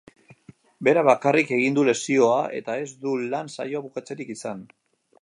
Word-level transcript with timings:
Berak 0.87 1.05
bakarrik 1.09 1.53
egin 1.59 1.77
du 1.79 1.85
lesioa 1.89 2.41
eta 2.63 2.81
ez 2.87 2.91
du 3.07 3.15
lan 3.35 3.55
saioa 3.59 3.87
bukatzerik 3.89 4.37
izan. 4.39 4.69